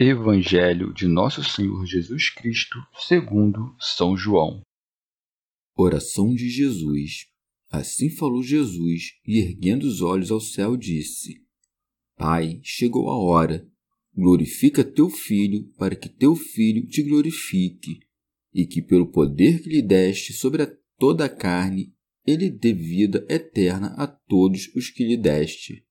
[0.00, 4.62] Evangelho de Nosso Senhor Jesus Cristo, segundo São João.
[5.76, 7.26] Oração de Jesus.
[7.68, 11.44] Assim falou Jesus, e erguendo os olhos ao céu, disse:
[12.16, 13.68] Pai, chegou a hora.
[14.14, 17.98] Glorifica teu filho, para que teu filho te glorifique,
[18.54, 21.92] e que pelo poder que lhe deste sobre a toda a carne,
[22.24, 25.84] ele dê vida eterna a todos os que lhe deste.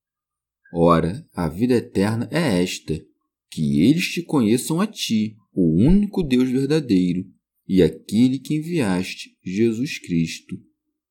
[0.73, 3.05] Ora, a vida eterna é esta
[3.50, 7.26] que eles te conheçam a ti, o único Deus verdadeiro,
[7.67, 10.58] e aquele que enviaste, Jesus Cristo.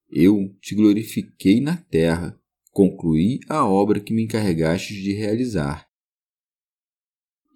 [0.09, 5.87] Eu te glorifiquei na terra, concluí a obra que me encarregastes de realizar.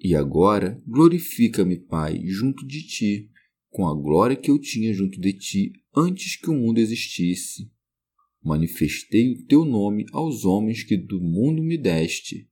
[0.03, 3.31] E agora glorifica-me, Pai, junto de ti,
[3.69, 7.71] com a glória que eu tinha junto de ti antes que o mundo existisse.
[8.43, 12.50] Manifestei o teu nome aos homens que do mundo me deste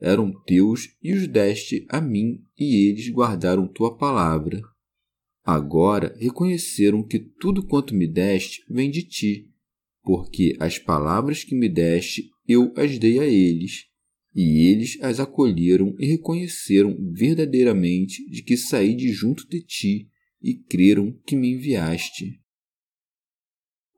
[0.00, 4.60] eram teus e os deste a mim, e eles guardaram tua palavra.
[5.44, 9.50] Agora reconheceram que tudo quanto me deste vem de ti,
[10.02, 13.86] porque as palavras que me deste eu as dei a eles,
[14.34, 20.08] e eles as acolheram e reconheceram verdadeiramente de que saí de junto de ti
[20.40, 22.40] e creram que me enviaste.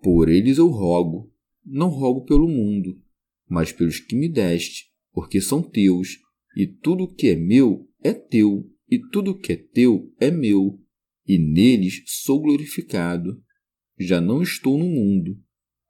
[0.03, 1.33] Por eles eu rogo,
[1.65, 3.01] não rogo pelo mundo,
[3.49, 6.19] mas pelos que me deste, porque são teus,
[6.57, 10.81] e tudo que é meu é teu, e tudo que é teu é meu,
[11.27, 13.43] e neles sou glorificado.
[13.99, 15.39] Já não estou no mundo,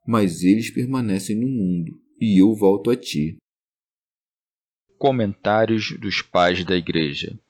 [0.06, 3.36] mas eles permanecem no mundo, e eu volto a ti.
[4.98, 7.40] Comentários dos Pais da Igreja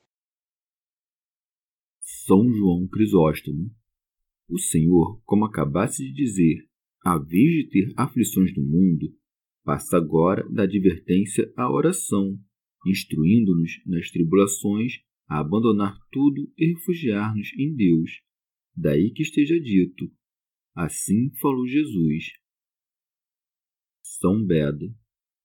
[2.25, 3.75] São João Crisóstomo
[4.49, 6.69] O Senhor, como acabaste de dizer,
[7.05, 9.13] a vez de ter aflições do mundo,
[9.65, 12.39] Passa agora da advertência à oração,
[12.87, 14.95] instruindo-nos nas tribulações
[15.29, 18.21] a abandonar tudo e refugiar-nos em Deus.
[18.77, 20.11] Daí que esteja dito:
[20.75, 22.33] Assim falou Jesus.
[24.03, 24.87] São Beda.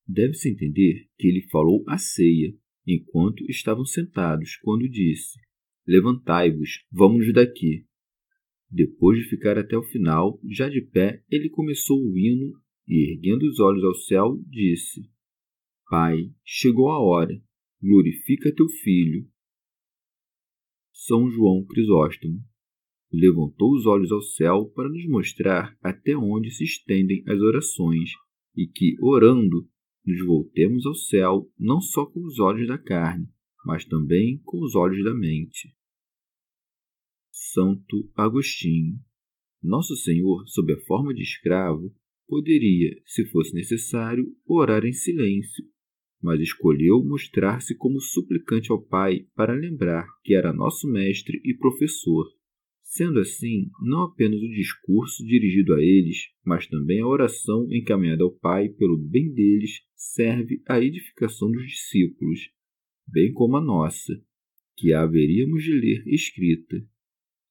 [0.08, 2.54] Deve-se entender que ele falou à ceia,
[2.86, 5.38] enquanto estavam sentados, quando disse:
[5.86, 7.86] Levantai-vos, vamos daqui.
[8.70, 12.52] Depois de ficar até o final, já de pé, ele começou o hino
[12.86, 15.10] e, erguendo os olhos ao céu, disse:
[15.88, 17.40] Pai, chegou a hora,
[17.80, 19.28] glorifica teu filho.
[20.92, 22.42] São João Crisóstomo
[23.12, 28.10] levantou os olhos ao céu para nos mostrar até onde se estendem as orações
[28.56, 29.68] e que, orando,
[30.04, 33.28] nos voltemos ao céu não só com os olhos da carne,
[33.64, 35.74] mas também com os olhos da mente.
[37.30, 38.98] Santo Agostinho
[39.62, 41.94] Nosso Senhor, sob a forma de escravo,
[42.28, 45.64] Poderia, se fosse necessário, orar em silêncio,
[46.20, 52.26] mas escolheu mostrar-se como suplicante ao Pai para lembrar que era nosso mestre e professor.
[52.82, 58.32] Sendo assim, não apenas o discurso dirigido a eles, mas também a oração encaminhada ao
[58.32, 62.40] Pai pelo bem deles serve à edificação dos discípulos,
[63.06, 64.14] bem como a nossa,
[64.76, 66.76] que a haveríamos de ler escrita.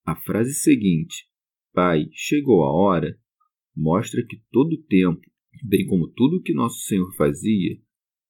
[0.06, 1.28] A frase seguinte,
[1.74, 3.18] Pai, chegou a hora,
[3.75, 5.22] mostra que todo o tempo,
[5.63, 7.77] bem como tudo o que nosso Senhor fazia,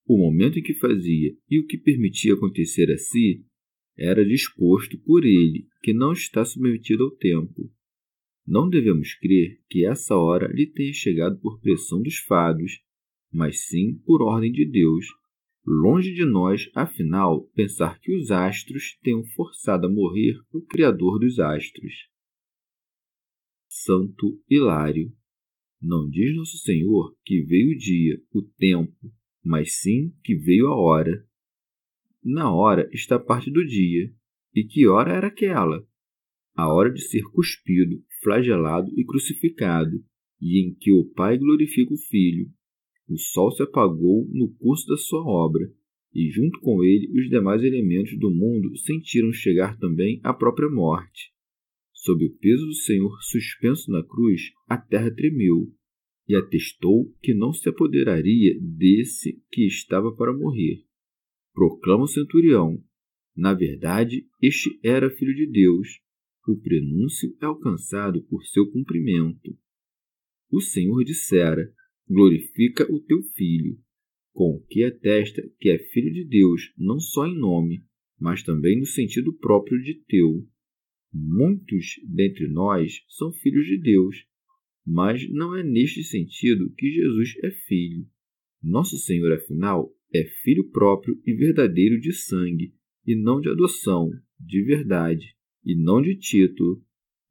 [0.07, 3.45] o momento em que fazia e o que permitia acontecer a si,
[3.97, 7.71] era disposto por ele, que não está submetido ao tempo.
[8.45, 12.81] Não devemos crer que essa hora lhe tenha chegado por pressão dos fados,
[13.31, 15.05] mas sim por ordem de Deus.
[15.65, 21.39] Longe de nós, afinal, pensar que os astros tenham forçado a morrer o Criador dos
[21.39, 22.07] astros.
[23.67, 25.11] Santo Hilário
[25.85, 30.75] não diz Nosso Senhor que veio o dia, o tempo, mas sim que veio a
[30.75, 31.25] hora.
[32.23, 34.11] na hora está parte do dia.
[34.53, 35.85] E que hora era aquela?
[36.55, 40.03] A hora de ser cuspido, flagelado e crucificado,
[40.41, 42.49] e em que o Pai glorifica o Filho.
[43.07, 45.71] O sol se apagou no curso da sua obra,
[46.13, 51.34] e junto com ele os demais elementos do mundo sentiram chegar também a própria morte.
[52.05, 55.73] Sob o peso do Senhor suspenso na cruz, a terra tremeu,
[56.27, 60.83] e atestou que não se apoderaria desse que estava para morrer.
[61.51, 62.79] Proclama o centurião.
[63.35, 65.99] Na verdade, este era filho de Deus.
[66.47, 69.57] O prenúncio é alcançado por seu cumprimento.
[70.51, 71.73] O Senhor dissera:
[72.07, 73.79] Glorifica o teu filho,
[74.31, 77.83] com o que atesta que é filho de Deus, não só em nome,
[78.19, 80.47] mas também no sentido próprio de teu.
[81.17, 84.25] Muitos dentre nós são filhos de Deus,
[84.85, 88.05] mas não é neste sentido que Jesus é filho.
[88.61, 92.73] Nosso Senhor, afinal, é filho próprio e verdadeiro de sangue,
[93.07, 96.83] e não de adoção, de verdade, e não de título,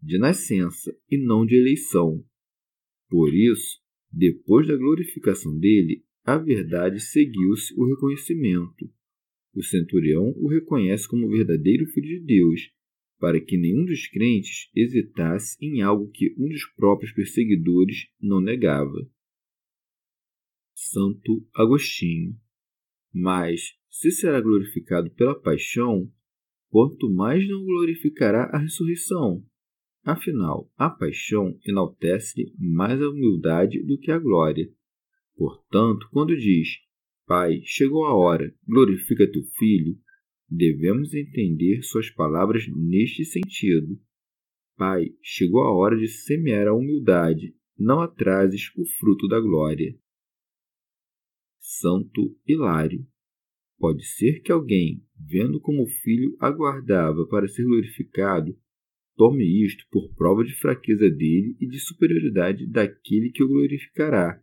[0.03, 2.25] de nascença, e não de eleição.
[3.11, 8.91] Por isso, depois da glorificação dele, a verdade seguiu-se o reconhecimento.
[9.55, 12.73] O centurião o reconhece como verdadeiro filho de Deus
[13.25, 18.99] para que nenhum dos crentes hesitasse em algo que um dos próprios perseguidores não negava.
[20.75, 22.37] Santo Agostinho.
[23.11, 26.13] Mas, se será glorificado pela paixão,
[26.69, 29.43] quanto mais não glorificará a ressurreição?
[30.05, 34.71] Afinal, a paixão enaltece mais a humildade do que a glória.
[35.35, 36.69] Portanto, quando diz,
[37.27, 39.99] Pai, chegou a hora, glorifica teu filho,
[40.57, 44.01] Devemos entender suas palavras neste sentido.
[44.77, 49.99] Pai, chegou a hora de semear a humildade, não atrases o fruto da glória.
[51.59, 53.05] Santo Hilário.
[53.77, 58.57] Pode ser que alguém, vendo como o filho aguardava para ser glorificado,
[59.17, 64.41] tome isto por prova de fraqueza dele e de superioridade daquele que o glorificará.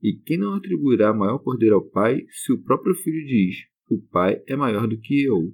[0.00, 4.42] E quem não atribuirá maior poder ao Pai se o próprio filho diz: o Pai
[4.46, 5.52] é maior do que eu.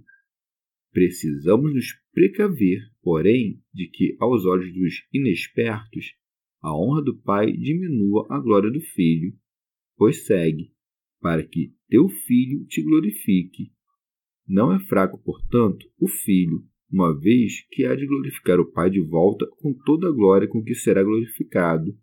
[0.93, 6.15] Precisamos nos precaver, porém, de que, aos olhos dos inexpertos,
[6.62, 9.32] a honra do Pai diminua a glória do Filho,
[9.97, 10.73] pois segue,
[11.21, 13.73] para que teu Filho te glorifique.
[14.47, 19.00] Não é fraco, portanto, o Filho, uma vez que há de glorificar o Pai de
[19.00, 21.97] volta com toda a glória com que será glorificado.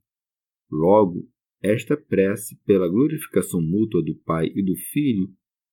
[0.72, 1.28] Logo,
[1.62, 5.30] esta prece pela glorificação mútua do Pai e do Filho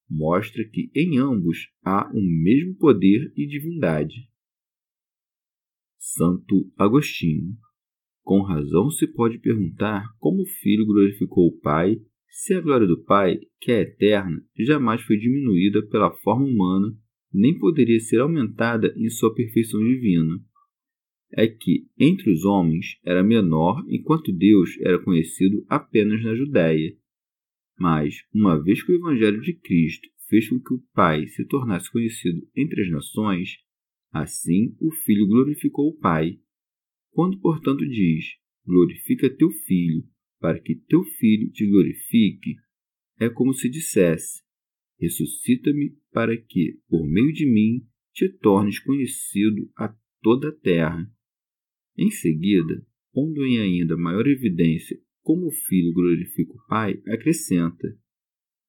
[0.09, 4.29] mostra que em ambos há o mesmo poder e divindade.
[5.99, 7.57] Santo Agostinho.
[8.23, 13.03] Com razão se pode perguntar como o Filho glorificou o Pai, se a glória do
[13.03, 16.97] Pai, que é eterna, jamais foi diminuída pela forma humana,
[17.33, 20.41] nem poderia ser aumentada em sua perfeição divina.
[21.33, 26.97] É que, entre os homens, era menor, enquanto Deus era conhecido apenas na Judéia
[27.79, 31.91] mas, uma vez que o Evangelho de Cristo fez com que o Pai se tornasse
[31.91, 33.59] conhecido entre as nações,
[34.13, 36.39] assim o Filho glorificou o Pai.
[37.11, 40.05] Quando, portanto, diz: Glorifica teu Filho,
[40.41, 42.57] para que teu Filho te glorifique,
[43.19, 44.43] é como se dissesse:
[44.99, 51.11] Ressuscita-me para que, por meio de mim, te tornes conhecido a toda a terra.
[51.97, 57.99] Em seguida, pondo em ainda maior evidência como o Filho glorifica o Pai, acrescenta: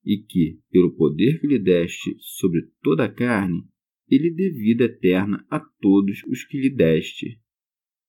[0.03, 3.67] e que, pelo poder que lhe deste sobre toda a carne,
[4.07, 7.39] ele dê vida eterna a todos os que lhe deste.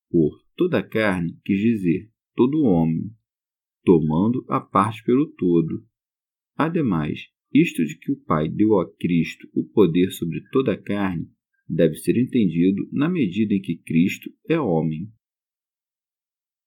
[0.09, 3.11] Por toda a carne quis dizer todo homem,
[3.83, 5.85] tomando a parte pelo todo.
[6.55, 11.29] Ademais, isto de que o Pai deu a Cristo o poder sobre toda a carne
[11.69, 15.11] deve ser entendido na medida em que Cristo é homem.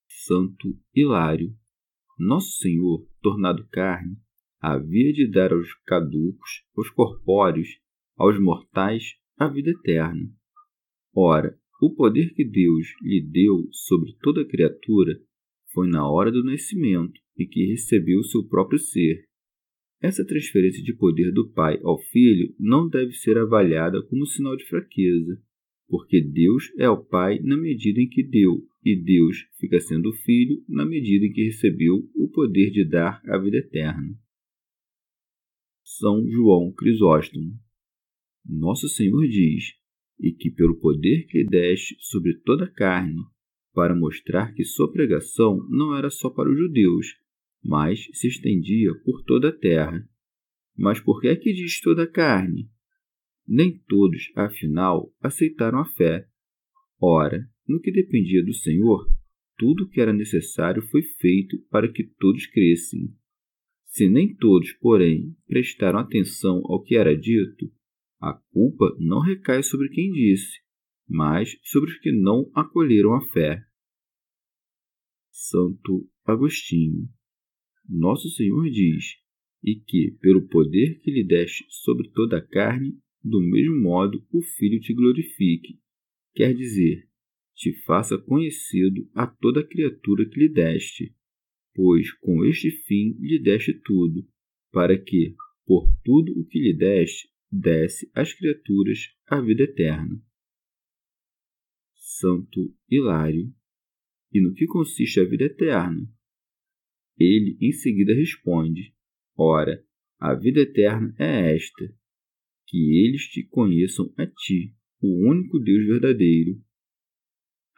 [0.07, 1.55] Santo Hilário
[2.20, 4.18] nosso Senhor, tornado carne,
[4.60, 7.70] havia de dar aos caducos, aos corpóreos,
[8.18, 10.30] aos mortais, a vida eterna.
[11.16, 15.18] Ora, o poder que Deus lhe deu sobre toda criatura
[15.72, 19.24] foi na hora do nascimento e que recebeu seu próprio ser.
[20.02, 24.66] Essa transferência de poder do Pai ao Filho não deve ser avaliada como sinal de
[24.66, 25.42] fraqueza,
[25.88, 30.63] porque Deus é o Pai na medida em que deu, e Deus fica sendo Filho
[30.67, 34.17] na medida em que recebeu o poder de dar a vida eterna.
[35.83, 37.59] São João Crisóstomo.
[38.45, 39.74] Nosso Senhor diz:
[40.19, 43.21] E que pelo poder que deste sobre toda a carne,
[43.74, 47.07] para mostrar que sua pregação não era só para os judeus,
[47.63, 50.07] mas se estendia por toda a terra.
[50.77, 52.69] Mas por que é que diz toda a carne?
[53.45, 56.28] Nem todos, afinal, aceitaram a fé.
[57.01, 59.08] Ora, no que dependia do Senhor,
[59.58, 63.13] tudo o que era necessário foi feito para que todos crescem.
[63.86, 67.72] Se nem todos, porém, prestaram atenção ao que era dito,
[68.22, 70.60] a culpa não recai sobre quem disse,
[71.08, 73.63] mas sobre os que não acolheram a fé.
[75.32, 77.10] Santo Agostinho.
[77.88, 79.15] Nosso Senhor diz:
[79.63, 84.41] E que, pelo poder que lhe deste sobre toda a carne, do mesmo modo o
[84.41, 85.79] Filho te glorifique.
[86.39, 87.05] Quer dizer,
[87.53, 91.13] te faça conhecido a toda criatura que lhe deste,
[91.74, 94.25] pois com este fim lhe deste tudo,
[94.72, 100.17] para que, por tudo o que lhe deste, desse às criaturas a vida eterna.
[101.93, 103.53] Santo Hilário.
[104.31, 106.10] E no que consiste a vida eterna?
[107.17, 108.96] Ele em seguida responde:
[109.36, 109.86] Ora,
[110.17, 111.93] a vida eterna é esta,
[112.65, 116.62] que eles te conheçam a ti, o único Deus verdadeiro,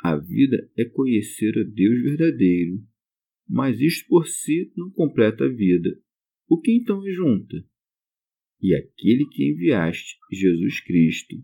[0.04, 2.82] a vida é conhecer a Deus verdadeiro,
[3.48, 5.96] mas isto por si não completa a vida.
[6.50, 7.64] O que então é junta?
[8.60, 11.36] E aquele que enviaste, Jesus Cristo.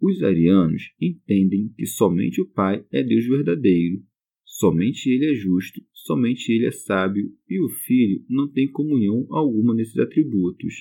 [0.00, 4.04] Os arianos entendem que somente o Pai é Deus verdadeiro,
[4.44, 9.72] somente Ele é justo, somente Ele é sábio e o Filho não tem comunhão alguma
[9.72, 10.74] nesses atributos.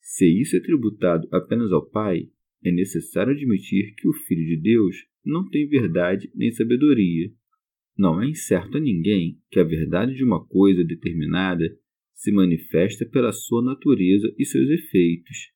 [0.00, 2.28] Se isso é tributado apenas ao Pai,
[2.64, 7.30] é necessário admitir que o Filho de Deus não tem verdade nem sabedoria.
[7.96, 11.64] Não é incerto a ninguém que a verdade de uma coisa determinada
[12.14, 15.52] se manifesta pela sua natureza e seus efeitos.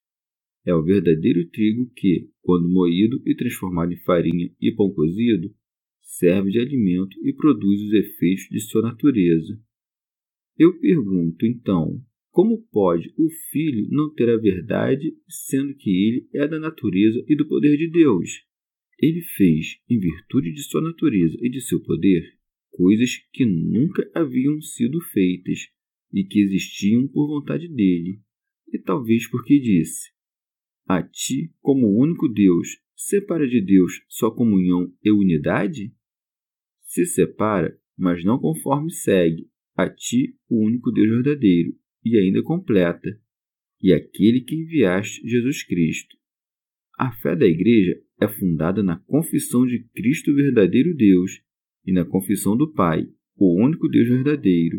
[0.65, 5.53] É o verdadeiro trigo que, quando moído e transformado em farinha e pão cozido,
[6.01, 9.59] serve de alimento e produz os efeitos de sua natureza.
[10.57, 12.01] Eu pergunto, então,
[12.33, 17.37] como pode o Filho não ter a verdade, sendo que ele é da natureza e
[17.37, 18.43] do poder de Deus?
[18.99, 22.23] Ele fez, em virtude de sua natureza e de seu poder,
[22.71, 25.69] coisas que nunca haviam sido feitas
[26.11, 28.19] e que existiam por vontade dele,
[28.73, 30.11] e talvez porque disse:
[30.87, 35.93] A ti, como único Deus, separa de Deus sua comunhão e unidade?
[36.83, 43.09] Se separa, mas não conforme segue, a ti, o único Deus verdadeiro, e ainda completa,
[43.81, 46.17] e aquele que enviaste, Jesus Cristo.
[46.99, 51.43] A fé da Igreja é fundada na confissão de Cristo verdadeiro Deus
[51.85, 53.07] e na confissão do Pai,
[53.37, 54.79] o único Deus verdadeiro.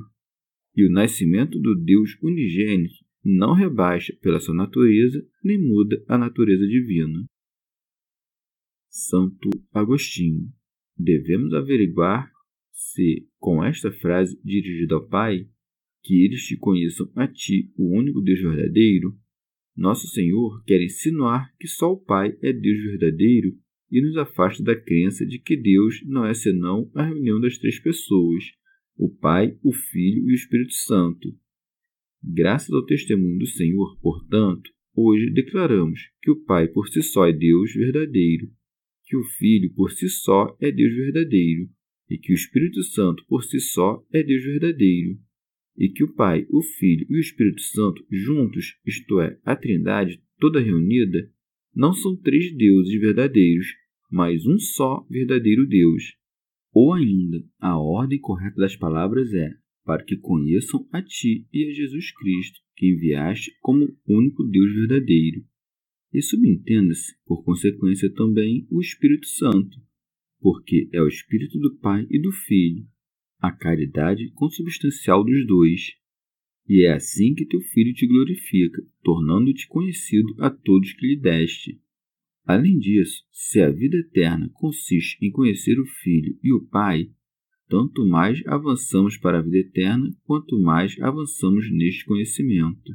[0.76, 6.66] E o nascimento do Deus unigênito não rebaixa pela sua natureza nem muda a natureza
[6.66, 7.26] divina.
[8.90, 10.52] Santo Agostinho.
[10.98, 12.32] Devemos averiguar
[12.72, 15.48] se, com esta frase dirigida ao Pai,
[16.04, 19.18] que eles te conheçam a ti, o único Deus verdadeiro,
[19.76, 23.58] nosso Senhor quer insinuar que só o Pai é Deus verdadeiro
[23.90, 27.80] e nos afasta da crença de que Deus não é senão a reunião das três
[27.80, 28.44] pessoas,
[28.98, 31.34] o Pai, o Filho e o Espírito Santo.
[32.22, 37.34] Graças ao testemunho do Senhor, portanto, hoje declaramos que o Pai por si só é
[37.34, 38.52] Deus verdadeiro,
[39.06, 41.70] que o Filho por si só é Deus verdadeiro
[42.10, 45.18] e que o Espírito Santo por si só é Deus verdadeiro
[45.78, 50.22] e que o Pai, o Filho e o Espírito Santo juntos, isto é, a Trindade
[50.40, 51.30] toda reunida,
[51.76, 53.68] não são três deuses verdadeiros,
[54.12, 56.16] mas um só verdadeiro Deus.
[56.74, 59.52] Ou ainda, a ordem correta das palavras é:
[59.84, 65.44] para que conheçam a Ti e a Jesus Cristo, que enviaste como único Deus verdadeiro.
[66.14, 69.82] E subentenda-se, por consequência, também o Espírito Santo,
[70.40, 72.86] porque é o Espírito do Pai e do Filho,
[73.44, 75.98] a caridade consubstancial dos dois.
[76.66, 81.78] E é assim que teu filho te glorifica, tornando-te conhecido a todos que lhe deste.
[82.46, 87.12] Além disso, se a vida eterna consiste em conhecer o Filho e o Pai,
[87.68, 92.94] tanto mais avançamos para a vida eterna, quanto mais avançamos neste conhecimento.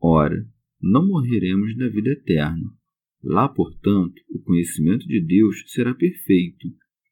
[0.00, 0.46] Ora,
[0.80, 2.72] não morreremos na vida eterna.
[3.20, 6.68] Lá, portanto, o conhecimento de Deus será perfeito,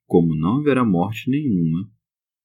[0.06, 1.90] como não haverá morte nenhuma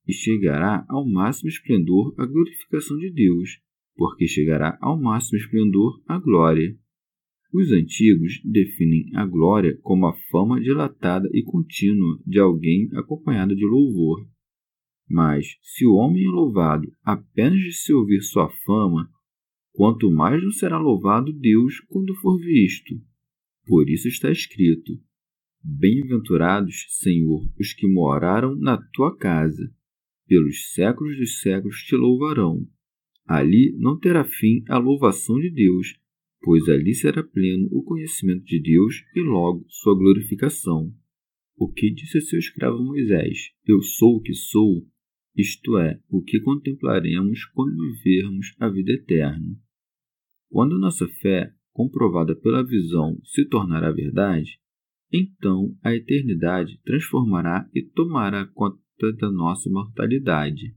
[0.08, 3.60] e chegará ao máximo esplendor a glorificação de Deus,
[3.96, 6.76] porque chegará ao máximo esplendor a glória.
[7.54, 13.66] Os antigos definem a glória como a fama dilatada e contínua de alguém acompanhada de
[13.66, 14.28] louvor.
[15.08, 19.10] Mas, se o homem é louvado apenas de se ouvir sua fama,
[19.72, 22.96] quanto mais não será louvado Deus quando for visto.
[23.66, 24.94] Por isso está escrito:
[25.64, 29.72] Bem-aventurados, Senhor, os que moraram na tua casa
[30.34, 32.68] pelos séculos dos séculos te louvarão.
[33.28, 35.96] Ali não terá fim a louvação de Deus,
[36.42, 40.92] pois ali será pleno o conhecimento de Deus e logo sua glorificação.
[41.56, 44.84] O que disse seu escravo Moisés: Eu sou o que sou,
[45.38, 49.56] isto é, o que contemplaremos quando vivermos a vida eterna.
[50.50, 54.60] Quando nossa fé, comprovada pela visão, se tornará verdade,
[55.12, 60.76] então a eternidade transformará e tomará conta da nossa mortalidade.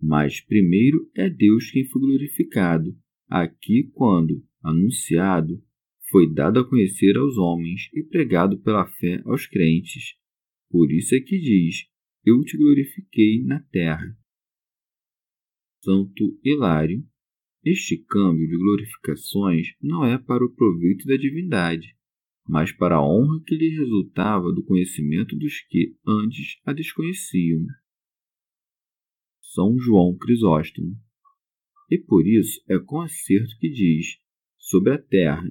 [0.00, 2.94] Mas primeiro é Deus quem foi glorificado,
[3.28, 5.62] aqui quando, anunciado,
[6.10, 10.14] foi dado a conhecer aos homens e pregado pela fé aos crentes.
[10.70, 11.86] Por isso é que diz:
[12.24, 14.16] Eu te glorifiquei na terra.
[15.82, 17.04] Santo Hilário.
[17.64, 21.96] Este câmbio de glorificações não é para o proveito da divindade,
[22.46, 27.64] mas para a honra que lhe resultava do conhecimento dos que antes a desconheciam.
[29.40, 30.96] São João Crisóstomo.
[31.90, 34.18] E por isso é com acerto que diz:
[34.58, 35.48] sobre a terra,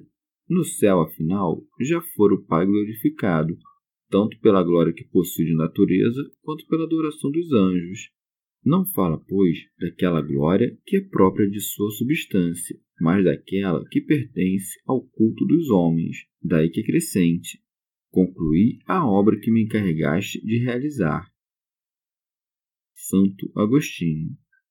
[0.48, 3.56] no céu, afinal, já fora o Pai glorificado,
[4.10, 8.10] tanto pela glória que possui de natureza, quanto pela adoração dos anjos.
[8.64, 14.80] Não fala, pois, daquela glória que é própria de sua substância, mas daquela que pertence
[14.86, 17.62] ao culto dos homens, daí que é crescente.
[18.10, 21.30] Concluí a obra que me encarregaste de realizar.
[22.94, 24.30] Santo Agostinho.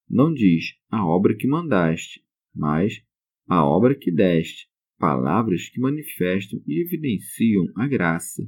[0.10, 2.24] Não diz a obra que mandaste,
[2.56, 3.04] mas
[3.48, 8.42] a obra que deste, palavras que manifestam e evidenciam a graça.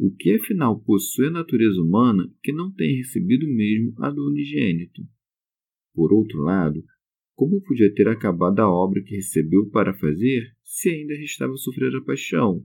[0.00, 5.02] O que afinal possui a natureza humana que não tem recebido mesmo a do unigênito?
[5.92, 6.84] Por outro lado,
[7.34, 12.04] como podia ter acabado a obra que recebeu para fazer se ainda restava sofrer a
[12.04, 12.64] paixão?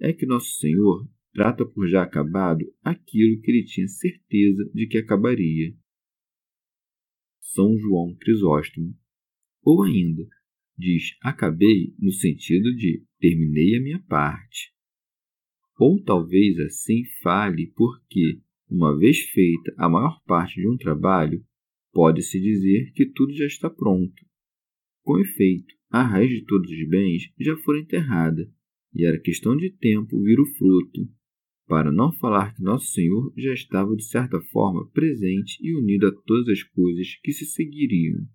[0.00, 4.98] É que nosso Senhor trata por já acabado aquilo que ele tinha certeza de que
[4.98, 5.74] acabaria.
[7.40, 8.96] São João Crisóstomo.
[9.60, 10.24] Ou ainda,
[10.78, 14.73] diz acabei no sentido de terminei a minha parte.
[15.78, 21.44] Ou talvez assim fale porque, uma vez feita a maior parte de um trabalho,
[21.92, 24.24] pode-se dizer que tudo já está pronto.
[25.02, 28.50] Com efeito, a raiz de todos os bens já fora enterrada,
[28.94, 31.08] e era questão de tempo vir o fruto,
[31.66, 36.12] para não falar que Nosso Senhor já estava de certa forma presente e unido a
[36.12, 38.26] todas as coisas que se seguiriam.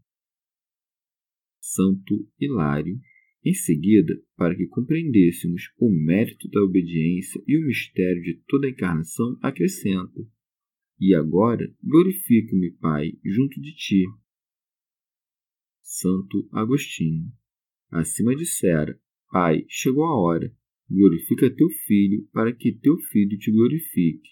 [1.61, 2.99] Santo Hilário.
[3.43, 8.69] Em seguida, para que compreendêssemos o mérito da obediência e o mistério de toda a
[8.69, 10.21] encarnação, acrescenta:
[10.99, 14.03] E agora glorifico-me, Pai, junto de ti.
[15.81, 17.31] Santo Agostinho.
[17.89, 18.99] Acima dissera:
[19.31, 20.53] Pai, chegou a hora
[20.89, 24.29] glorifica teu filho, para que teu filho te glorifique.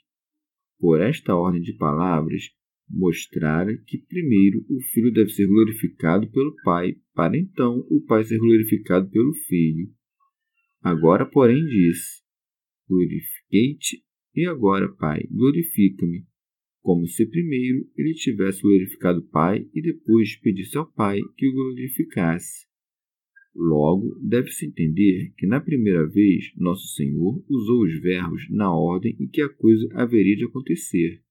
[0.80, 2.52] Por esta ordem de palavras,
[2.90, 8.38] mostrara que primeiro o filho deve ser glorificado pelo pai, para então o pai ser
[8.38, 9.90] glorificado pelo filho.
[10.82, 12.24] Agora, porém, diz:
[12.88, 14.04] Glorifiquei-te,
[14.36, 16.26] e agora, pai, glorifica-me,
[16.82, 21.54] como se primeiro ele tivesse glorificado o pai e depois pedisse ao pai que o
[21.54, 22.68] glorificasse.
[23.54, 29.28] Logo, deve-se entender que na primeira vez Nosso Senhor usou os verbos na ordem em
[29.28, 31.24] que a coisa haveria de acontecer.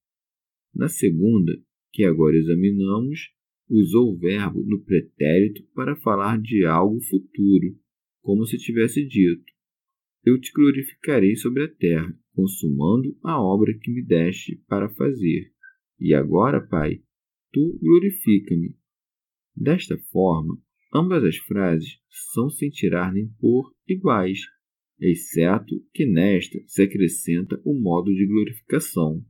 [0.73, 1.51] Na segunda,
[1.91, 3.31] que agora examinamos,
[3.69, 7.77] usou o verbo no pretérito para falar de algo futuro,
[8.21, 9.45] como se tivesse dito:
[10.23, 15.51] Eu te glorificarei sobre a terra, consumando a obra que me deste para fazer.
[15.99, 17.01] E agora, Pai,
[17.51, 18.77] tu glorifica-me.
[19.55, 20.61] Desta forma,
[20.93, 21.99] Ambas as frases
[22.33, 24.39] são sem tirar nem pôr iguais,
[24.99, 29.23] exceto que nesta se acrescenta o modo de glorificação,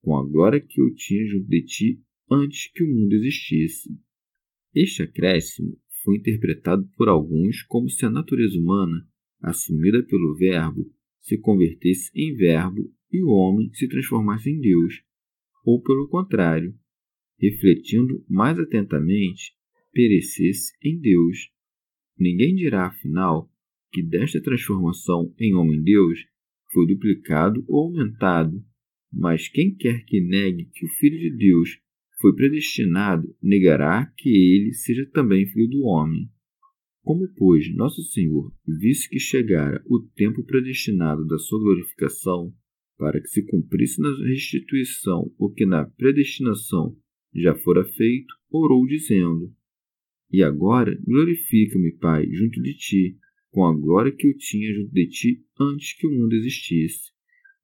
[0.00, 3.90] com a glória que eu tinha junto de ti antes que o mundo existisse.
[4.74, 9.06] Este acréscimo foi interpretado por alguns como se a natureza humana,
[9.40, 15.02] assumida pelo Verbo, se convertesse em Verbo e o homem se transformasse em Deus,
[15.64, 16.74] ou pelo contrário,
[17.38, 19.54] refletindo mais atentamente,
[19.92, 21.50] perecesse em Deus.
[22.18, 23.50] Ninguém dirá, afinal,
[23.92, 26.20] que desta transformação em homem-deus
[26.72, 28.64] foi duplicado ou aumentado,
[29.12, 31.80] mas quem quer que negue que o Filho de Deus
[32.20, 36.28] foi predestinado, negará que ele seja também filho do homem.
[37.02, 42.52] Como, pois, nosso Senhor visse que chegara o tempo predestinado da sua glorificação,
[42.98, 46.94] para que se cumprisse na restituição o que na predestinação
[47.34, 49.50] já fora feito, orou dizendo:
[50.32, 53.18] e agora glorifica-me, Pai, junto de ti,
[53.50, 57.10] com a glória que eu tinha junto de ti antes que o mundo existisse.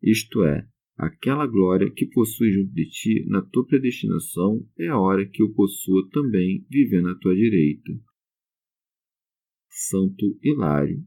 [0.03, 5.29] Isto é, aquela glória que possui junto de ti na tua predestinação é a hora
[5.29, 7.93] que eu possua também viver na tua direita.
[9.69, 11.05] Santo Hilário,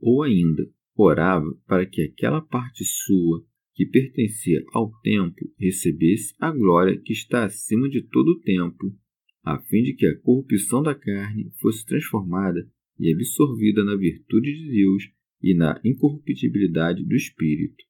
[0.00, 0.62] ou ainda
[0.96, 7.44] orava para que aquela parte sua que pertencia ao tempo recebesse a glória que está
[7.44, 8.94] acima de todo o tempo,
[9.42, 14.70] a fim de que a corrupção da carne fosse transformada e absorvida na virtude de
[14.70, 15.04] Deus
[15.42, 17.82] e na incorruptibilidade do Espírito.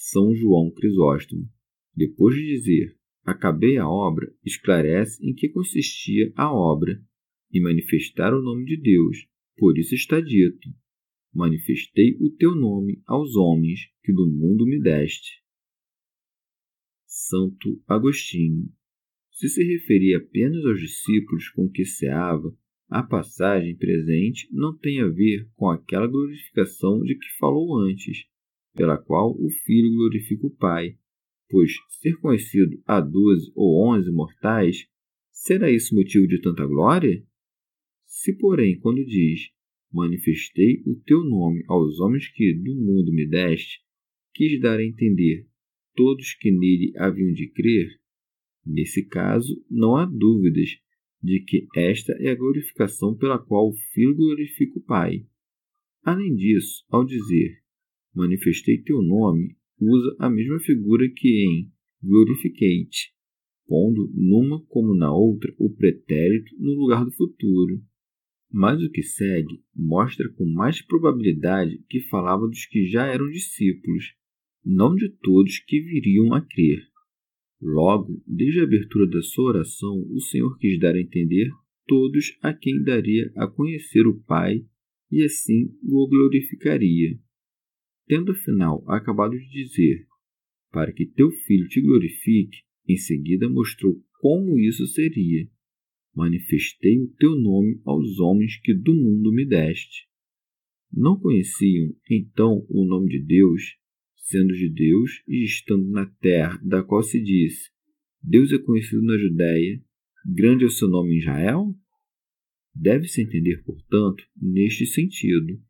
[0.00, 1.50] São João Crisóstomo,
[1.92, 7.02] depois de dizer acabei a obra, esclarece em que consistia a obra
[7.52, 9.26] e manifestar o nome de Deus.
[9.56, 10.68] Por isso está dito:
[11.34, 15.42] Manifestei o teu nome aos homens que do mundo me deste.
[17.04, 18.72] Santo Agostinho.
[19.32, 22.56] Se se referia apenas aos discípulos com que ceava,
[22.88, 28.28] a passagem presente não tem a ver com aquela glorificação de que falou antes,
[28.78, 30.96] pela qual o Filho glorifica o Pai,
[31.50, 34.86] pois ser conhecido a doze ou onze mortais,
[35.32, 37.20] será isso motivo de tanta glória?
[38.06, 39.50] Se, porém, quando diz
[39.92, 43.80] manifestei o teu nome aos homens que do mundo me deste,
[44.32, 45.48] quis dar a entender
[45.96, 47.88] todos que nele haviam de crer,
[48.64, 50.70] nesse caso não há dúvidas
[51.20, 55.26] de que esta é a glorificação pela qual o Filho glorifica o Pai.
[56.04, 57.60] Além disso, ao dizer
[58.14, 61.70] manifestei teu nome, usa a mesma figura que em
[62.02, 63.12] glorificate,
[63.66, 67.82] pondo numa como na outra o pretérito no lugar do futuro.
[68.50, 74.14] Mas o que segue mostra com mais probabilidade que falava dos que já eram discípulos,
[74.64, 76.82] não de todos que viriam a crer.
[77.60, 81.50] Logo, desde a abertura da sua oração, o Senhor quis dar a entender
[81.86, 84.64] todos a quem daria a conhecer o Pai
[85.10, 87.18] e assim o glorificaria.
[88.08, 90.06] Tendo afinal acabado de dizer,
[90.72, 95.48] para que teu filho te glorifique, em seguida mostrou como isso seria
[96.18, 100.08] manifestei o teu nome aos homens que do mundo me deste.
[100.92, 103.76] Não conheciam, então, o nome de Deus,
[104.16, 107.70] sendo de Deus e estando na terra, da qual se disse:
[108.20, 109.80] Deus é conhecido na Judéia,
[110.26, 111.72] grande é o seu nome em Israel?
[112.74, 115.60] Deve-se entender, portanto, neste sentido.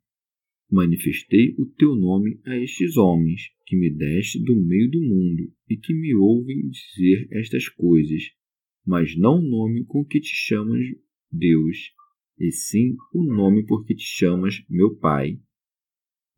[0.71, 5.75] Manifestei o teu nome a estes homens, que me deste do meio do mundo, e
[5.75, 8.23] que me ouvem dizer estas coisas,
[8.85, 10.85] mas não o nome com que te chamas
[11.31, 11.91] Deus,
[12.39, 15.39] e sim o nome por que te chamas meu Pai.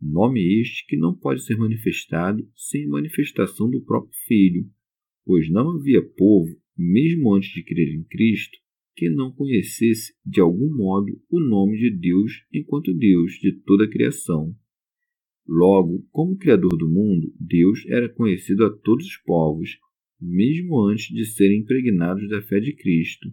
[0.01, 4.65] Nome este que não pode ser manifestado sem manifestação do próprio Filho,
[5.25, 8.57] pois não havia povo, mesmo antes de crer em Cristo,
[9.01, 13.89] que não conhecesse de algum modo o nome de Deus enquanto Deus de toda a
[13.89, 14.55] criação.
[15.47, 19.71] Logo, como Criador do mundo, Deus era conhecido a todos os povos,
[20.21, 23.27] mesmo antes de serem impregnados da fé de Cristo,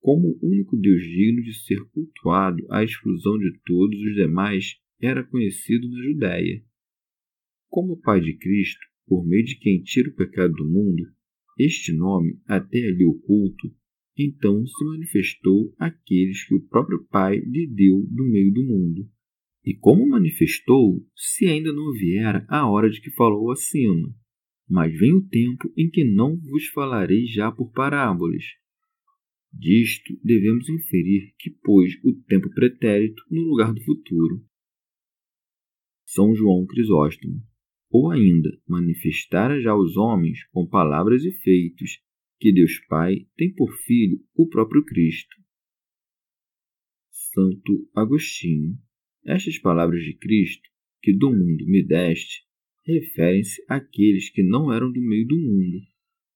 [0.00, 5.22] como o único Deus digno de ser cultuado à exclusão de todos os demais, era
[5.22, 6.60] conhecido na Judéia.
[7.68, 11.04] Como Pai de Cristo, por meio de quem tira o pecado do mundo,
[11.56, 13.72] este nome, até ali oculto,
[14.16, 19.08] então se manifestou àqueles que o próprio Pai lhe deu do meio do mundo.
[19.64, 24.12] E como manifestou, se ainda não viera a hora de que falou acima?
[24.72, 28.42] mas vem o tempo em que não vos falarei já por parábolas.
[29.52, 34.42] Disto devemos inferir que pôs o tempo pretérito no lugar do futuro.
[36.06, 37.42] São João Crisóstomo,
[37.90, 42.00] ou ainda manifestara já aos homens com palavras e feitos
[42.42, 45.36] que Deus Pai tem por filho o próprio Cristo.
[47.08, 48.76] Santo Agostinho.
[49.24, 50.68] Estas palavras de Cristo,
[51.00, 52.44] que do mundo me deste,
[52.84, 55.86] referem-se àqueles que não eram do meio do mundo.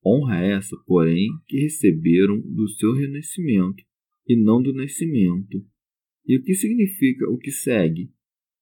[0.06, 3.82] Honra essa, porém, que receberam do seu renascimento
[4.28, 5.60] e não do nascimento.
[6.24, 8.12] E o que significa o que segue?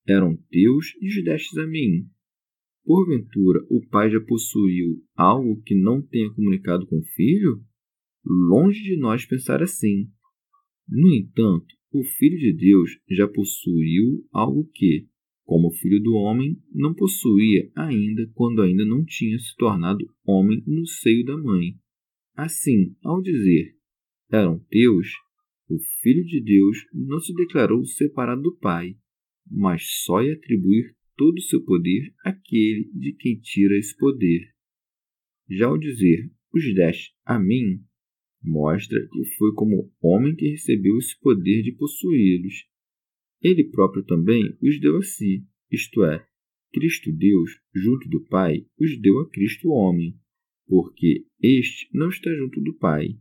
[0.09, 2.09] Eram teus e os destes a mim.
[2.85, 7.62] Porventura, o pai já possuiu algo que não tenha comunicado com o filho?
[8.25, 10.11] Longe de nós pensar assim.
[10.87, 15.07] No entanto, o Filho de Deus já possuiu algo que,
[15.44, 20.87] como filho do homem, não possuía ainda quando ainda não tinha se tornado homem no
[20.87, 21.79] seio da mãe.
[22.37, 23.75] Assim, ao dizer
[24.31, 25.09] eram teus,
[25.68, 28.97] o Filho de Deus não se declarou separado do Pai,
[29.49, 34.53] mas só ia atribuir todo o seu poder àquele de quem tira esse poder.
[35.48, 37.83] Já ao dizer os deste a mim,
[38.42, 42.66] mostra que foi como homem que recebeu esse poder de possuí-los
[43.42, 46.27] ele próprio também os deu a si, isto é,
[46.72, 50.18] Cristo Deus, junto do Pai, os deu a Cristo homem,
[50.66, 53.18] porque este não está junto do Pai.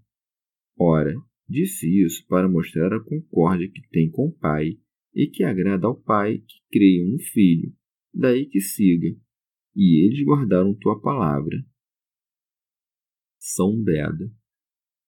[0.79, 1.13] Ora,
[1.47, 4.77] Disse isso para mostrar a concórdia que tem com o Pai
[5.13, 7.73] e que agrada ao Pai que creia no Filho.
[8.13, 9.07] Daí que siga.
[9.75, 11.65] E eles guardaram tua palavra.
[13.39, 14.31] São Beda.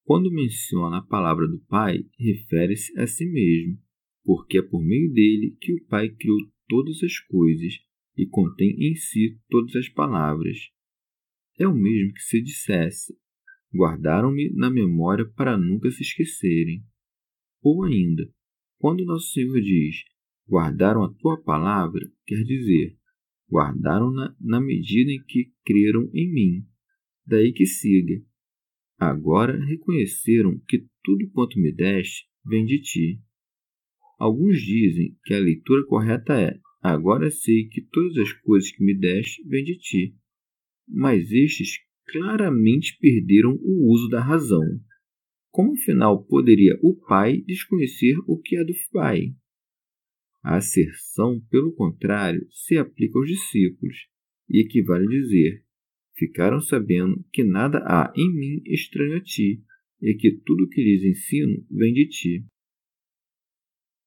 [0.04, 3.80] Quando menciona a palavra do Pai, refere-se a si mesmo,
[4.24, 6.38] porque é por meio dele que o Pai criou
[6.68, 7.74] todas as coisas
[8.18, 10.58] e contém em si todas as palavras.
[11.60, 13.18] É o mesmo que se dissesse:
[13.74, 16.84] Guardaram-me na memória para nunca se esquecerem.
[17.62, 18.30] Ou ainda,
[18.78, 20.04] quando Nosso Senhor diz:
[20.48, 22.96] Guardaram a tua palavra, quer dizer,
[23.50, 26.66] guardaram-na na medida em que creram em mim.
[27.26, 28.22] Daí que siga.
[28.98, 33.20] Agora reconheceram que tudo quanto me deste vem de ti.
[34.18, 38.98] Alguns dizem que a leitura correta é: Agora sei que todas as coisas que me
[38.98, 40.16] deste vêm de ti.
[40.88, 44.64] Mas estes claramente perderam o uso da razão.
[45.50, 49.34] Como afinal poderia o pai desconhecer o que é do pai?
[50.46, 54.08] A asserção, pelo contrário, se aplica aos discípulos
[54.48, 55.66] e equivale a dizer:
[56.16, 59.64] ficaram sabendo que nada há em mim estranho a ti
[60.00, 62.46] e que tudo o que lhes ensino vem de ti.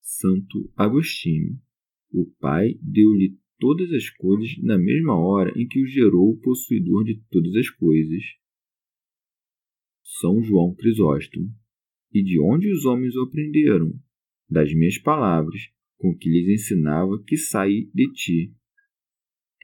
[0.00, 1.60] Santo Agostinho.
[2.12, 7.02] O Pai deu-lhe todas as coisas na mesma hora em que o gerou o possuidor
[7.02, 8.22] de todas as coisas.
[10.04, 11.52] São João Crisóstomo.
[12.12, 13.92] E de onde os homens o aprenderam?
[14.48, 15.60] Das minhas palavras,
[15.98, 18.54] com que lhes ensinava que saí de ti.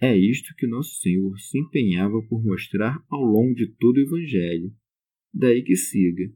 [0.02, 4.74] É isto que nosso Senhor se empenhava por mostrar ao longo de todo o Evangelho.
[5.32, 6.30] Daí que siga.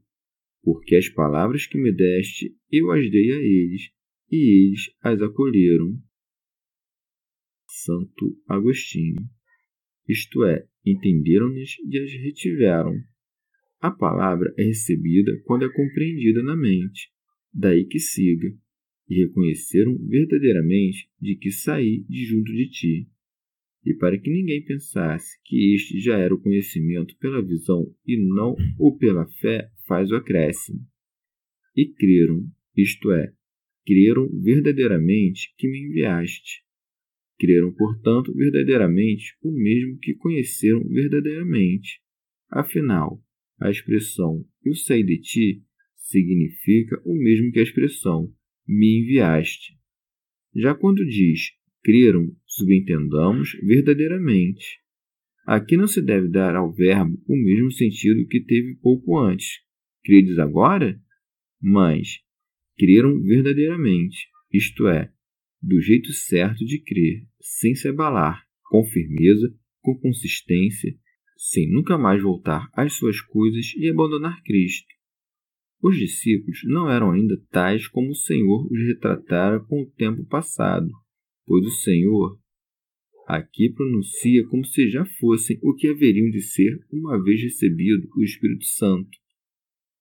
[0.63, 3.91] Porque as palavras que me deste, eu as dei a eles,
[4.31, 6.01] e eles as acolheram.
[7.67, 9.29] Santo Agostinho.
[10.09, 12.95] Isto é, entenderam-nas e as retiveram.
[13.81, 17.13] A palavra é recebida quando é compreendida na mente,
[17.53, 18.49] daí que siga,
[19.09, 23.09] e reconheceram verdadeiramente de que saí de junto de ti.
[23.85, 28.55] E para que ninguém pensasse que este já era o conhecimento pela visão e não
[28.79, 30.81] o pela fé, faz o acréscimo.
[31.75, 32.45] E creram,
[32.77, 33.33] isto é,
[33.87, 36.63] creram verdadeiramente que me enviaste.
[37.39, 42.03] Creram, portanto, verdadeiramente o mesmo que conheceram verdadeiramente.
[42.51, 43.23] Afinal,
[43.61, 45.63] a expressão eu saí de ti
[45.95, 48.33] significa o mesmo que a expressão
[48.69, 49.79] me enviaste.
[50.55, 54.81] Já quando diz creram, subentendamos verdadeiramente.
[55.47, 59.61] Aqui não se deve dar ao verbo o mesmo sentido que teve pouco antes.
[60.05, 61.01] Credes agora?
[61.61, 62.21] Mas
[62.77, 65.11] creram verdadeiramente, isto é,
[65.63, 70.95] do jeito certo de crer, sem se abalar, com firmeza, com consistência,
[71.37, 74.98] sem nunca mais voltar às suas coisas e abandonar Cristo.
[75.83, 80.91] Os discípulos não eram ainda tais como o Senhor os retratara com o tempo passado,
[81.47, 82.39] pois o Senhor
[83.27, 88.23] aqui pronuncia como se já fossem o que haveriam de ser uma vez recebido o
[88.23, 89.11] Espírito Santo.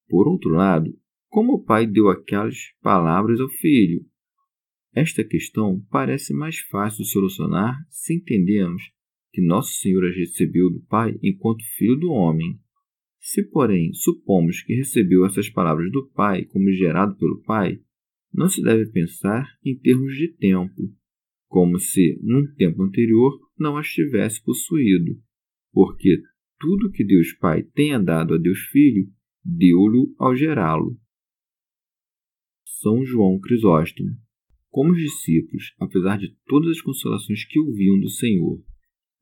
[0.07, 4.05] Por outro lado, como o pai deu aquelas palavras ao filho?
[4.95, 8.81] Esta questão parece mais fácil de solucionar se entendemos
[9.31, 12.59] que Nosso Senhor as recebeu do Pai enquanto filho do homem.
[13.19, 17.79] Se, porém, supomos que recebeu essas palavras do Pai como gerado pelo Pai,
[18.33, 20.93] não se deve pensar em termos de tempo,
[21.47, 25.19] como se, num tempo anterior, não as tivesse possuído,
[25.71, 26.21] porque
[26.59, 29.09] tudo que Deus Pai tenha dado a Deus Filho,
[29.43, 30.99] deu-lhe ao gerá-lo.
[32.65, 34.09] São João Crisóstomo.
[34.69, 38.63] Como os discípulos, apesar de todas as consolações que ouviam do Senhor,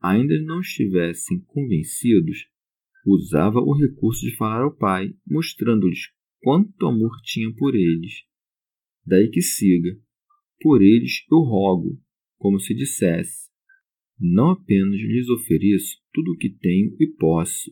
[0.02, 2.48] ainda não estivessem convencidos,
[3.06, 8.24] usava o recurso de falar ao Pai, mostrando-lhes quanto amor tinha por eles.
[9.06, 9.98] Daí que siga:
[10.62, 12.02] Por eles eu rogo,
[12.38, 13.50] como se dissesse:
[14.20, 17.72] Não apenas lhes ofereço tudo o que tenho e posso,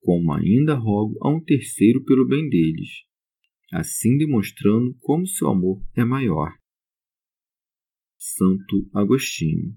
[0.00, 3.10] como ainda rogo a um terceiro pelo bem deles
[3.72, 6.52] assim demonstrando como seu amor é maior.
[8.18, 9.76] Santo Agostinho.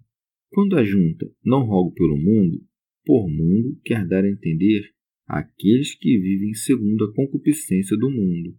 [0.49, 2.65] Quando ajunta não rogo pelo mundo,
[3.05, 4.93] por mundo quer dar a entender
[5.25, 8.57] aqueles que vivem segundo a concupiscência do mundo,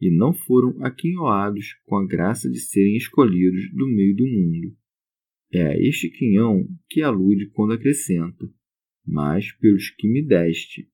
[0.00, 4.76] e não foram aquinhoados com a graça de serem escolhidos do meio do mundo.
[5.52, 8.48] É a este quinhão que alude quando acrescenta,
[9.06, 10.88] mas pelos que me deste.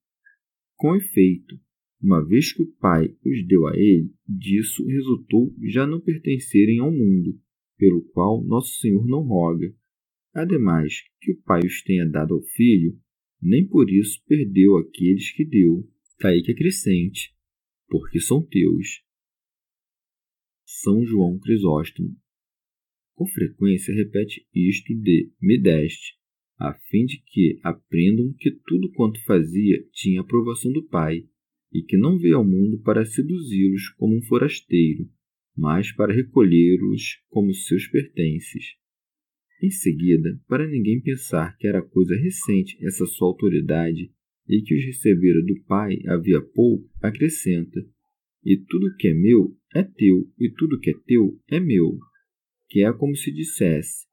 [0.76, 1.58] Com efeito,
[2.00, 6.90] uma vez que o Pai os deu a ele, disso resultou já não pertencerem ao
[6.90, 7.38] mundo,
[7.78, 9.74] pelo qual nosso Senhor não roga.
[10.34, 12.98] Ademais, que o Pai os tenha dado ao Filho,
[13.40, 15.86] nem por isso perdeu aqueles que deu.
[16.20, 17.34] Daí que acrescente.
[17.88, 19.04] porque são teus.
[20.64, 22.16] São João Crisóstomo.
[23.14, 26.16] Com frequência repete isto de me deste,
[26.58, 31.28] a fim de que aprendam que tudo quanto fazia tinha aprovação do Pai,
[31.70, 35.06] e que não veio ao mundo para seduzi-los como um forasteiro,
[35.54, 38.74] mas para recolhê-los como seus pertences.
[39.62, 44.10] Em seguida, para ninguém pensar que era coisa recente essa sua autoridade
[44.48, 47.80] e que os recebera do Pai havia pouco, acrescenta:
[48.44, 51.96] E tudo que é meu é teu, e tudo que é teu é meu.
[52.68, 54.04] Que é como se dissesse: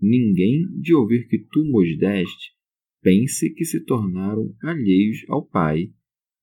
[0.00, 2.50] Ninguém, de ouvir que tu mos deste,
[3.00, 5.92] pense que se tornaram alheios ao Pai,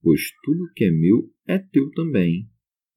[0.01, 2.47] pois tudo que é meu é teu também.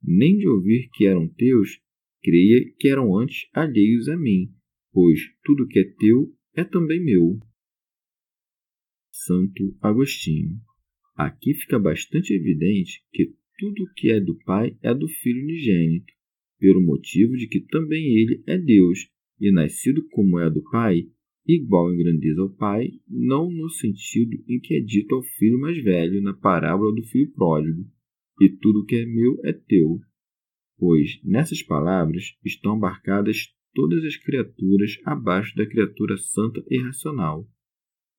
[0.00, 1.80] Nem de ouvir que eram teus,
[2.22, 4.52] creia que eram antes alheios a mim,
[4.92, 7.38] pois tudo que é teu é também meu.
[9.10, 10.58] Santo Agostinho.
[11.16, 16.12] Aqui fica bastante evidente que tudo que é do Pai é do Filho unigênito,
[16.58, 19.08] pelo motivo de que também ele é Deus,
[19.40, 21.06] e nascido como é do Pai,
[21.46, 25.82] igual em grandeza ao Pai, não no sentido em que é dito ao filho mais
[25.82, 27.84] velho na parábola do filho pródigo,
[28.40, 30.00] e tudo que é meu é teu.
[30.78, 37.48] Pois nessas palavras estão embarcadas todas as criaturas abaixo da criatura santa e racional.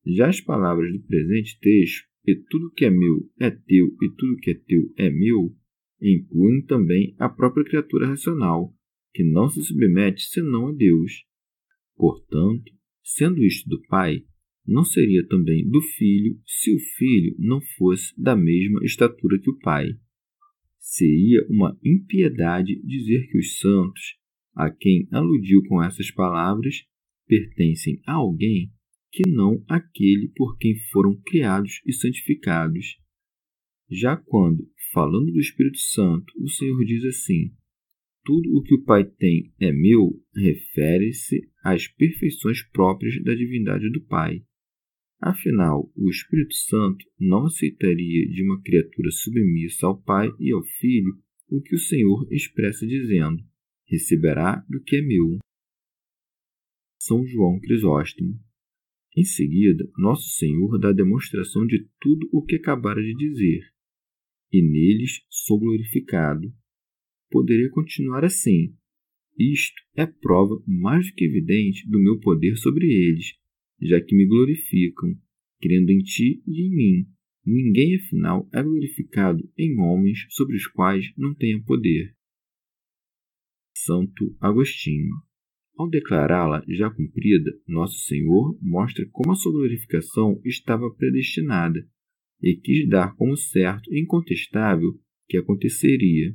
[0.06, 4.36] Já as palavras do presente texto, e tudo que é meu é teu e tudo
[4.36, 5.54] que é teu é meu,
[6.00, 8.74] incluem também a própria criatura racional,
[9.12, 11.24] que não se submete senão a Deus.
[11.96, 14.24] Portanto, sendo isto do Pai,
[14.66, 19.58] não seria também do Filho se o Filho não fosse da mesma estatura que o
[19.58, 19.88] Pai.
[20.78, 24.16] Seria uma impiedade dizer que os santos
[24.54, 26.84] a quem aludiu com essas palavras
[27.26, 28.70] pertencem a alguém
[29.10, 32.98] que não aquele por quem foram criados e santificados.
[33.90, 37.52] Já quando, falando do Espírito Santo, o Senhor diz assim:
[38.24, 44.00] Tudo o que o Pai tem é meu, refere-se às perfeições próprias da divindade do
[44.00, 44.42] Pai.
[45.20, 51.14] Afinal, o Espírito Santo não aceitaria de uma criatura submissa ao Pai e ao Filho
[51.48, 53.42] o que o Senhor expressa dizendo:
[53.86, 55.38] receberá do que é meu.
[56.98, 58.38] São João Crisóstomo.
[59.16, 63.60] Em seguida, Nosso Senhor dá demonstração de tudo o que acabara de dizer,
[64.52, 66.52] e neles sou glorificado.
[67.30, 68.74] Poderia continuar assim.
[69.38, 73.34] Isto é prova mais do que evidente do meu poder sobre eles,
[73.80, 75.10] já que me glorificam,
[75.60, 77.08] crendo em ti e em mim.
[77.44, 82.16] Ninguém, afinal, é glorificado em homens sobre os quais não tenha poder.
[83.76, 85.16] Santo Agostinho.
[85.76, 91.84] Ao declará-la já cumprida, Nosso Senhor mostra como a sua glorificação estava predestinada
[92.40, 96.34] e quis dar como certo e incontestável que aconteceria.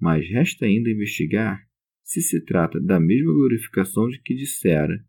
[0.00, 1.60] Mas resta ainda investigar
[2.02, 5.04] se se trata da mesma glorificação de que dissera: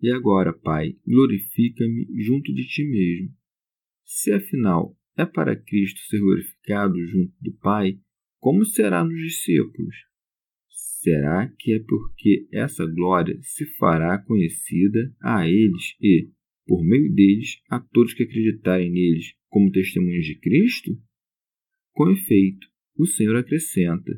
[0.00, 3.34] E agora, Pai, glorifica-me junto de ti mesmo.
[4.04, 7.98] Se afinal é para Cristo ser glorificado junto do Pai,
[8.38, 10.11] como será nos discípulos?
[11.02, 16.30] Será que é porque essa glória se fará conhecida a eles e,
[16.64, 20.92] por meio deles, a todos que acreditarem neles como testemunhas de Cristo?
[21.90, 24.12] Com efeito, o Senhor acrescenta: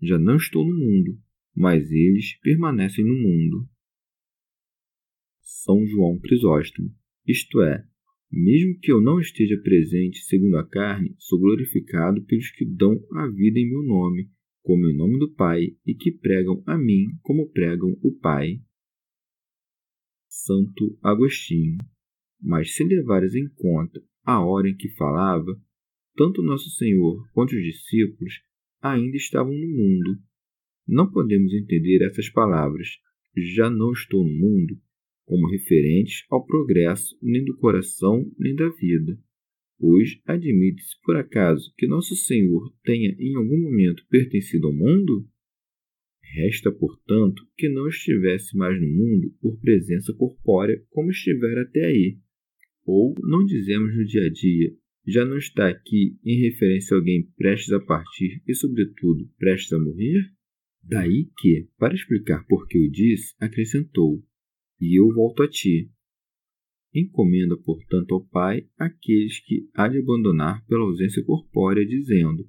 [0.00, 1.20] Já não estou no mundo,
[1.52, 3.68] mas eles permanecem no mundo.
[5.40, 6.94] São João Crisóstomo.
[7.26, 7.84] Isto é,
[8.30, 13.26] mesmo que eu não esteja presente segundo a carne, sou glorificado pelos que dão a
[13.26, 14.30] vida em meu nome
[14.62, 18.60] como em nome do Pai, e que pregam a mim como pregam o Pai.
[20.28, 21.78] Santo Agostinho.
[22.40, 25.60] Mas se levares em conta a hora em que falava,
[26.14, 28.42] tanto Nosso Senhor quanto os discípulos
[28.80, 30.18] ainda estavam no mundo.
[30.86, 32.88] Não podemos entender essas palavras,
[33.36, 34.80] já não estou no mundo,
[35.24, 39.18] como referentes ao progresso nem do coração nem da vida
[39.80, 45.26] pois admite-se por acaso que nosso Senhor tenha em algum momento pertencido ao mundo?
[46.22, 52.18] Resta, portanto, que não estivesse mais no mundo por presença corpórea como estivera até aí.
[52.84, 54.70] Ou não dizemos no dia a dia,
[55.06, 59.78] já não está aqui em referência a alguém prestes a partir e, sobretudo, prestes a
[59.78, 60.30] morrer?
[60.82, 64.22] Daí que, para explicar por que o disse, acrescentou:
[64.80, 65.90] E eu volto a ti,
[66.94, 72.48] Encomenda, portanto, ao Pai aqueles que há de abandonar pela ausência corpórea, dizendo: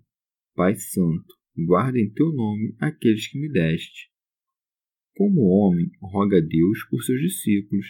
[0.55, 4.09] Pai Santo, guarda em teu nome aqueles que me deste.
[5.15, 7.85] Como homem, roga a Deus por seus discípulos,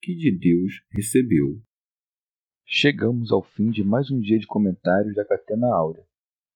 [0.00, 1.60] que de Deus recebeu.
[2.64, 6.04] Chegamos ao fim de mais um dia de comentários da Catena Áurea.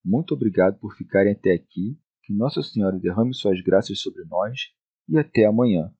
[0.05, 1.99] Muito obrigado por ficarem até aqui.
[2.23, 4.73] Que Nossa Senhora derrame suas graças sobre nós
[5.09, 5.93] e até amanhã.